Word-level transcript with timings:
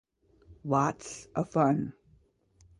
Lots 0.63 1.27
of 1.35 1.51
fun. 1.51 1.93